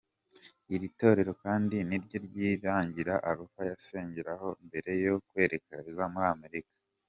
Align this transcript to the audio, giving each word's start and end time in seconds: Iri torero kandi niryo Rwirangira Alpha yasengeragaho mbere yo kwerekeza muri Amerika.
Iri 0.73 0.87
torero 0.99 1.33
kandi 1.43 1.75
niryo 1.87 2.17
Rwirangira 2.25 3.13
Alpha 3.31 3.61
yasengeragaho 3.71 4.49
mbere 4.65 4.91
yo 5.05 5.15
kwerekeza 5.27 6.03
muri 6.13 6.27
Amerika. 6.35 6.73